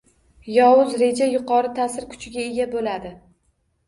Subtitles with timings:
[0.51, 3.13] Yovuz reja yuqori taʼsir kuchiga ega boʻladi